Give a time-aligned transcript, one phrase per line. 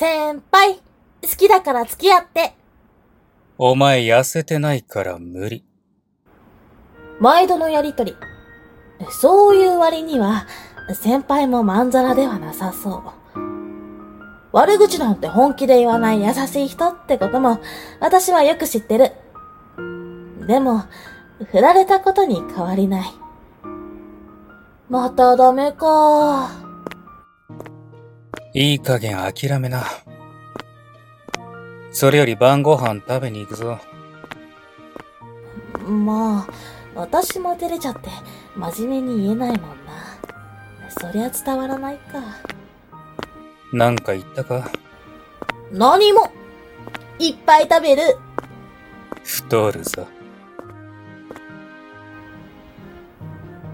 [0.00, 0.80] 先輩、好
[1.36, 2.54] きだから付き合って。
[3.58, 5.62] お前痩せてないから無理。
[7.20, 8.16] 毎度のやりとり。
[9.10, 10.46] そういう割には、
[10.94, 13.02] 先輩もまんざらではなさそ
[13.36, 13.40] う。
[14.52, 17.60] 悪口なんて本気で言わない優しい人ってことも、
[18.00, 19.12] 私はよく知ってる。
[20.46, 20.84] でも、
[21.50, 23.12] 振られたことに変わりない。
[24.88, 26.69] またダメか。
[28.52, 29.84] いい加減諦めな。
[31.92, 33.78] それより晩ご飯食べに行くぞ。
[35.86, 36.52] まあ、
[36.94, 38.08] 私も照れちゃって
[38.56, 39.68] 真面目に言えないもんな。
[40.88, 42.20] そりゃ伝わらないか。
[43.72, 44.68] なんか言ったか？
[45.72, 46.32] 何も
[47.20, 48.02] いっぱい食べる
[49.22, 50.08] 太るぞ。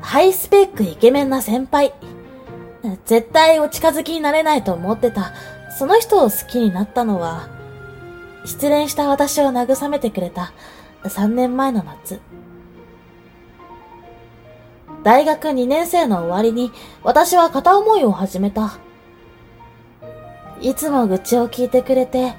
[0.00, 1.92] ハイスペックイケメンな先輩。
[3.06, 5.32] 絶対お近づきになれないと思ってた。
[5.78, 7.48] その人を好きになったのは、
[8.44, 10.52] 失恋した私を慰めてくれた
[11.02, 12.20] 3年前の夏。
[15.02, 18.78] 大学2年生の終わりに私は片思いを始めた。
[20.60, 22.34] いつも愚痴を聞いてくれて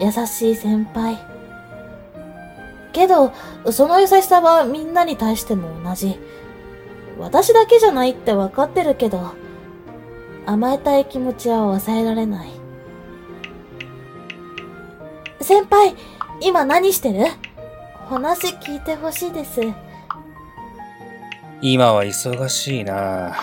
[0.00, 1.18] 優しい先輩。
[2.92, 3.32] けど、
[3.70, 6.18] その優しさはみんなに対しても同じ。
[7.18, 9.32] 私だけじゃないってわかってるけど、
[10.46, 12.50] 甘えたい気持ちは抑えられない。
[15.40, 15.94] 先輩、
[16.40, 17.26] 今何してる？
[18.08, 19.60] 話聞いてほしいです。
[21.60, 23.36] 今は忙しいな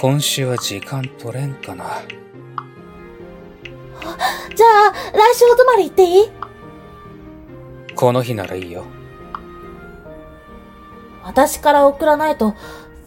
[0.00, 1.84] 今週は時間取れんかな。
[4.54, 6.30] じゃあ、来週お泊まり行っていい？
[7.94, 8.84] この日ならいいよ。
[11.22, 12.54] 私から送らないと、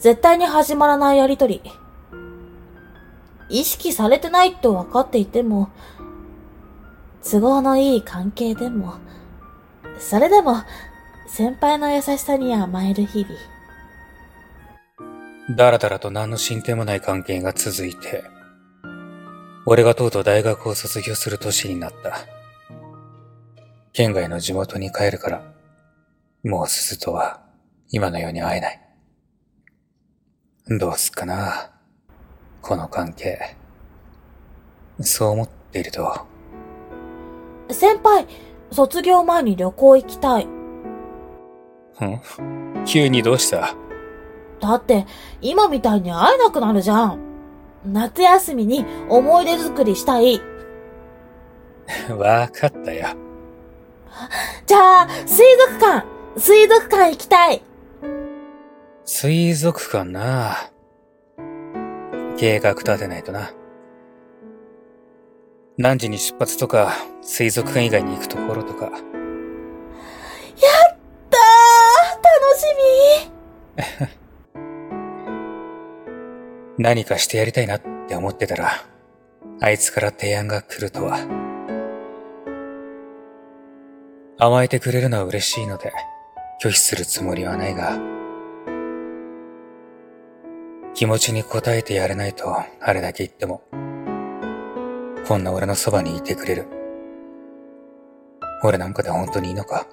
[0.04, 1.62] 絶対に始まらないやりとり。
[3.48, 5.70] 意識されてないと分かっていても、
[7.24, 8.96] 都合のいい関係でも、
[10.00, 10.58] それでも、
[11.26, 15.56] 先輩の優しさに甘える日々。
[15.56, 18.26] だらだらと何の進展もない関係が続いて、
[19.66, 22.18] 俺がとうとう大学を卒業する年になった。
[23.94, 25.54] 県外の地元に帰るから、
[26.44, 27.40] もう鈴とは
[27.90, 28.84] 今のように会えない。
[30.70, 31.72] どうすっかな
[32.62, 33.58] この関係。
[35.02, 36.26] そう思っていると、
[37.70, 38.28] 先輩、
[38.72, 40.46] 卒業前に旅行行きたい。
[40.46, 40.50] ん？
[42.86, 43.76] 急にどうした？
[44.62, 45.06] だって、
[45.42, 47.20] 今みたいに会えなくなるじゃん。
[47.86, 50.40] 夏休みに思い出作りしたい。
[52.10, 53.10] わかったよ。
[54.66, 56.06] じゃあ、水族館
[56.38, 57.62] 水族館行きたい
[59.06, 60.72] 水族館な
[62.38, 63.52] 計画立てないとな。
[65.78, 68.86] 何時に出発とか、水族館以外に行くところとか。
[68.86, 68.94] やっ
[71.30, 72.66] たー楽し
[73.98, 74.08] み
[76.84, 78.72] 何かしてやりたいなって思ってたら、
[79.60, 81.20] あいつから提案が来るとは。
[84.38, 85.92] 甘えてくれるのは嬉しいので、
[86.64, 87.98] 拒否するつもりはないが、
[90.96, 93.64] 気持ちに応えてやれないと、あれだけ言っても、
[95.28, 96.68] こんな俺のそばにいてくれる。
[98.64, 99.88] 俺なんかで本当にいいのか？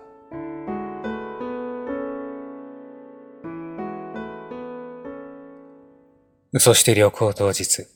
[6.59, 7.65] そして旅行当日。
[7.65, 7.89] 水族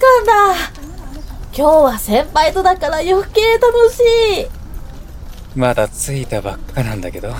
[0.00, 0.54] 館だ
[1.52, 4.00] 今日は先輩とだから余計楽し
[4.42, 4.46] い
[5.58, 7.32] まだ着いたばっかなんだけど。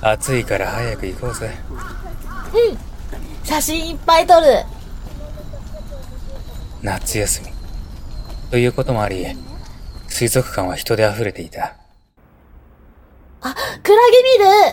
[0.00, 1.50] 暑いから早く行こうぜ。
[3.44, 4.46] 写真いっぱい撮る
[6.82, 7.48] 夏休み。
[8.50, 9.26] ということもあり、
[10.06, 11.76] 水族館は人で溢れていた。
[13.40, 14.72] あ、クラゲ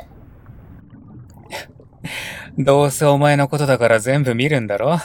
[1.49, 4.97] 見る どうせお前のことだから全部見るんだろ？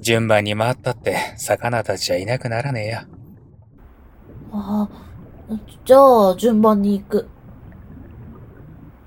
[0.00, 3.00] 順番に回ったって魚たちはいなくならねえよ。
[4.52, 4.88] あ、
[5.84, 7.28] じゃあ順番に行く。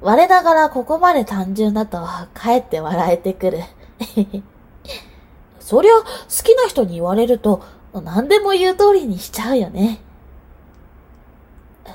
[0.02, 1.98] 我ながらここまで単純だと
[2.34, 3.60] かえって笑えてくる。
[5.60, 6.06] そりゃ好
[6.44, 7.64] きな人に言われると
[7.94, 10.02] 何でも言う通りにしちゃうよね。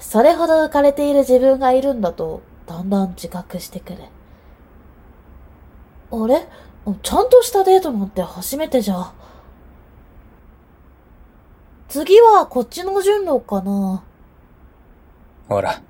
[0.00, 3.98] それほど浮かれている自分がいるんだとだんだん自覚してくる。
[6.12, 6.48] あれ？
[7.02, 9.12] ちゃんとしたデートなんて初めてじゃ。
[11.88, 14.02] 次はこっちの順路かな
[15.48, 15.82] ほら、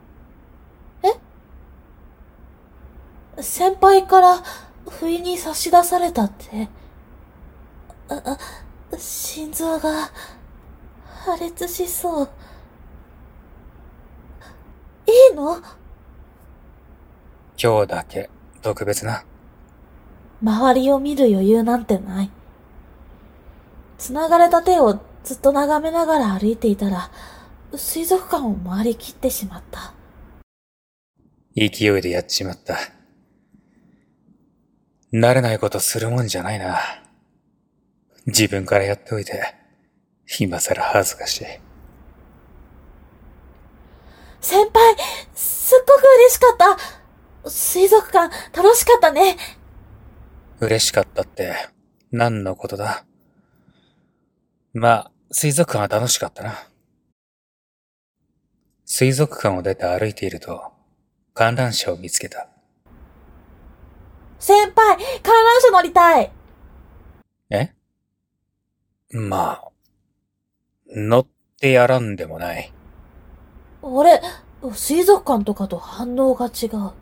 [3.39, 4.43] 先輩から
[4.89, 6.69] フ不意に差し出されたって。
[8.09, 8.39] あ、あ、
[8.99, 10.11] 心臓が
[11.25, 12.31] 破裂しそう。
[15.07, 15.57] いいの？
[17.57, 18.29] 今日だけ
[18.61, 19.25] 特別な。
[20.43, 22.31] 周りを見る余裕なんてない。
[23.97, 27.11] 繋がれた手をずっと眺めながら歩いていたら、
[27.75, 29.95] 水族館を回りきってしまった。
[31.57, 32.77] 勢いでやっちまった。
[35.13, 36.79] 慣れないことするもんじゃないな。
[38.27, 39.55] 自分からやっておいて、
[40.39, 41.45] 今更恥ずかしい。
[44.41, 44.97] 先輩、
[45.35, 46.57] すっごく嬉しかっ
[47.43, 47.51] た。
[47.51, 49.37] 水族館楽しかったね。
[50.61, 51.55] 嬉しかったって、
[52.13, 53.05] 何のことだ？
[54.73, 56.55] まあ、水族館は楽しかったな。
[58.85, 60.73] 水族館を出て歩いていると、
[61.35, 62.49] 観覧車を見つけた。
[64.41, 66.33] 先輩、観覧車乗りたい
[67.51, 67.73] え？
[69.13, 69.71] まあ、
[70.89, 71.27] 乗っ
[71.61, 72.73] てやらんでもない。
[73.83, 74.21] あれ、
[74.73, 76.93] 水族館とかと反応が違う。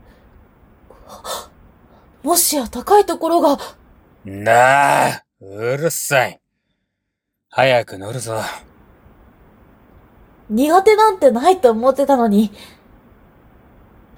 [2.23, 3.57] もしや高いところが。
[4.25, 6.41] なあ、うるさい。
[7.51, 8.41] 早く乗るぞ。
[10.51, 12.51] 苦手なんてないと思ってたのに、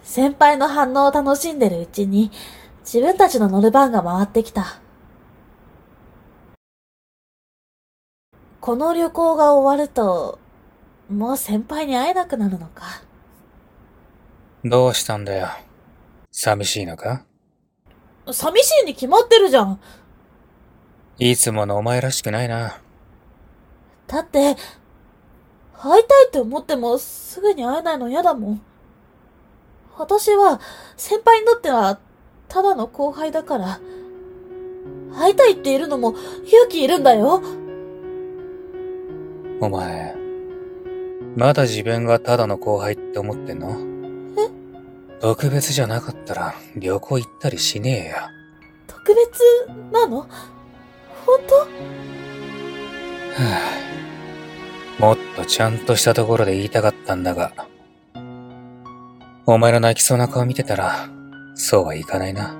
[0.02, 2.30] 先輩の反応を楽しんでるうちに、
[2.92, 4.80] 自分たちの乗る番が回ってきた。
[8.60, 10.40] この旅行が終わると、
[11.08, 13.02] もう先輩に会えなくなるのか。
[14.64, 15.46] どうしたんだよ。
[16.32, 17.24] 寂しいのか？
[18.28, 19.80] 寂しいに決まってるじゃん。
[21.20, 22.80] いつものお前らしくないな。
[24.08, 24.56] だって、
[25.80, 28.62] 会いたいって思ってもすぐに会えないの嫌だもん。
[29.96, 30.60] 私は
[30.96, 32.00] 先輩にとっては
[32.50, 33.80] ただの後輩だから、
[35.16, 36.14] 会いたいって言えるのも
[36.44, 37.40] 勇気いるんだよ。
[39.60, 40.16] お前、
[41.36, 43.76] まだ自分がただの後輩って思ってんの？
[44.36, 44.50] え？
[45.20, 48.16] 特別じゃなかったら旅行行ったりしねえよ。
[48.88, 49.40] 特別
[49.92, 50.26] なの？
[51.24, 51.54] 本当？
[51.54, 51.66] は
[54.98, 57.52] あ、もっとちゃんとしたところで言いたかったんだが、
[59.46, 61.08] お前の泣きそうな顔見てたら、
[61.62, 62.54] そうはいかないな。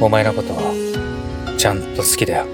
[0.00, 2.46] お前のことは、ちゃんと好きだよ。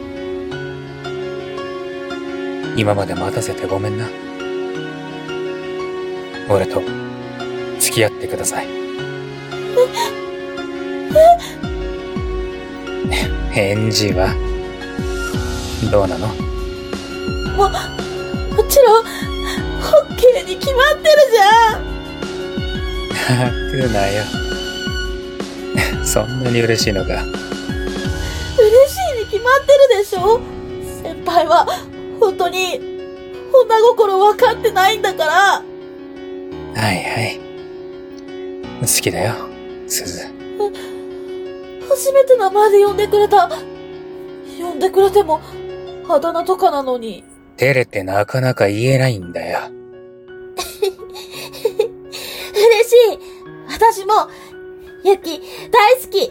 [2.76, 4.08] 今まで待たせてごめんな。
[6.50, 6.82] 俺と、
[7.78, 8.66] 付き合ってください。
[13.52, 14.34] 返事は、
[15.92, 16.26] どうなの？
[17.56, 17.70] も、も
[18.68, 19.06] ちろん、オ
[20.12, 21.87] ッケーに決まってるじゃん
[23.36, 23.50] 吐
[23.82, 24.24] くなよ。
[26.04, 27.22] そんなに嬉しいのか。
[27.22, 27.34] 嬉
[28.94, 30.40] しいに決まってるでしょ？
[31.02, 31.66] 先輩は、
[32.18, 32.80] 本当に、
[33.52, 35.32] 女心分かってないんだから。
[35.32, 35.62] は
[36.74, 36.92] いは
[37.22, 37.40] い。
[38.80, 39.34] 好きだよ、
[39.86, 40.26] 鈴。
[41.88, 43.50] 初めて名前で呼んでくれた。
[44.58, 45.40] 呼んでくれても、
[46.08, 47.24] あだ名とかなのに。
[47.56, 49.60] 照れてなかなか言えないんだよ。
[53.90, 54.28] 私も、
[55.02, 55.40] ゆき、
[55.70, 56.30] 大好き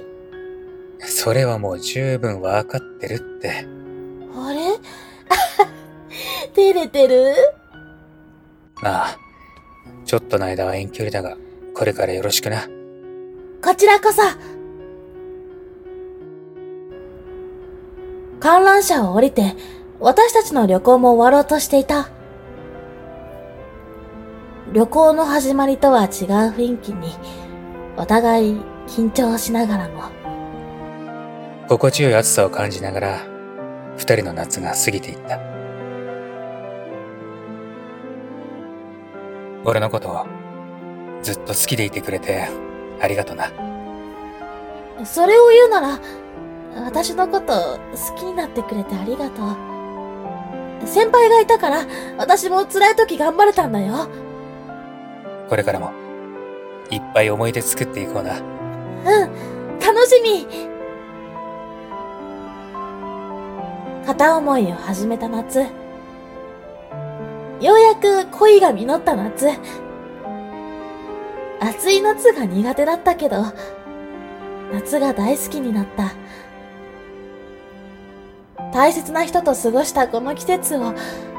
[0.99, 3.65] それはもう十分わかってるって。
[4.35, 4.77] あれ？
[6.53, 7.33] 照れてる？
[8.83, 9.17] ああ。
[10.05, 11.35] ちょっとの間は遠距離だが、
[11.73, 12.67] これからよろしくな。
[13.63, 14.21] こちらこそ
[18.39, 19.55] 観覧車を降りて、
[19.99, 22.09] 私たちの旅行も終わろうとしていた。
[24.73, 26.09] 旅行の始まりとは違う
[26.51, 27.15] 雰囲気に、
[27.97, 30.03] お互い緊張しながらも。
[31.67, 33.19] 心地よい暑さを感じながら、
[33.97, 35.39] 二人の夏が過ぎていった。
[39.65, 40.25] 俺のことを
[41.23, 42.47] ずっと好きでいてくれて
[43.01, 43.51] ありがとな。
[45.03, 45.99] それを言うなら、
[46.85, 50.87] 私のこと好きになってくれてありがとう。
[50.87, 51.79] 先輩がいたから、
[52.17, 54.07] 私も辛い時頑張れたんだよ。
[55.49, 55.91] これからも、
[56.89, 58.39] いっぱい思い出作っていこうな。
[58.39, 60.47] うん、楽しみ
[64.05, 65.59] 片思いを始めた夏。
[67.59, 69.49] ようやく恋が実った夏。
[71.59, 73.43] 暑い夏が苦手だったけど、
[74.71, 76.13] 夏が大好きになった。
[78.71, 80.93] 大切な人と過ごしたこの季節を、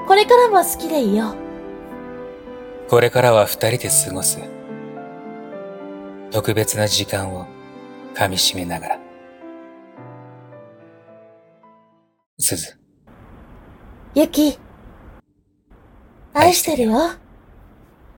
[0.07, 1.31] これからも好きでいよ
[2.87, 2.91] う。
[2.91, 4.58] これからは二人で過ごす。
[6.31, 7.47] 特別な時間を
[8.15, 8.99] 噛み締めながら。
[12.39, 12.79] すず、
[14.15, 14.59] ゆき。
[16.35, 17.28] 愛してるよ。